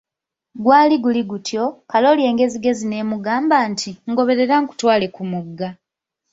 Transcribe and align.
Gwali 0.63 0.95
guli 1.03 1.21
gutyo, 1.29 1.63
Kalooli 1.91 2.21
engezigezi 2.29 2.83
n'emugamba 2.87 3.57
nti, 3.71 3.91
ngoberera 4.11 4.55
nkutwale 4.61 5.07
ku 5.15 5.23
mugga. 5.31 5.69